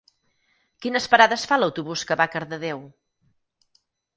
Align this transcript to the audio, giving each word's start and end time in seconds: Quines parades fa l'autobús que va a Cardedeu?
Quines 0.85 1.05
parades 1.11 1.45
fa 1.51 1.59
l'autobús 1.61 2.07
que 2.13 2.17
va 2.23 2.27
a 2.31 2.35
Cardedeu? 2.37 2.85